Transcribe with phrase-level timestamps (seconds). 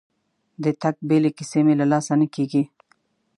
[0.63, 2.63] د تګ بیلې کیسې مې له لاسه نه کېږي.